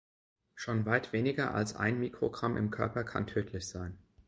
Schon 0.55 0.87
weit 0.87 1.13
weniger 1.13 1.53
als 1.53 1.75
ein 1.75 1.99
Mikrogramm 1.99 2.57
im 2.57 2.71
Körper 2.71 3.03
kann 3.03 3.27
tödlich 3.27 3.67
sein. 3.67 3.99